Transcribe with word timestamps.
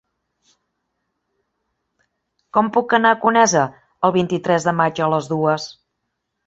Com 2.57 2.73
puc 2.79 2.99
anar 2.99 3.15
a 3.17 3.21
Conesa 3.27 3.69
el 4.09 4.19
vint-i-tres 4.21 4.69
de 4.71 4.79
maig 4.83 5.05
a 5.09 5.13
les 5.15 5.35
dues? 5.37 5.75